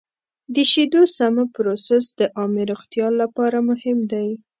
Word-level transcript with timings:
د 0.55 0.57
شیدو 0.71 1.01
سمه 1.17 1.43
پروسس 1.55 2.05
د 2.19 2.21
عامې 2.37 2.63
روغتیا 2.71 3.07
لپاره 3.21 3.57
مهم 3.69 3.99
دی. 4.11 4.29